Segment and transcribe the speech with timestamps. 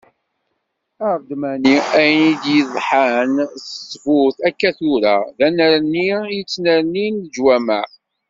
[1.07, 7.85] Aredmani, ayen i d-yeḍḥan d ttbut akka tura, d annerni i ttnernin leǧwamaɛ.